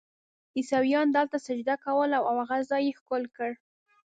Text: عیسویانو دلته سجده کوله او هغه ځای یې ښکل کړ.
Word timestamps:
عیسویانو 0.57 1.13
دلته 1.17 1.37
سجده 1.47 1.75
کوله 1.85 2.17
او 2.29 2.33
هغه 2.41 2.57
ځای 2.69 2.83
یې 2.87 2.97
ښکل 2.99 3.23
کړ. 3.35 3.51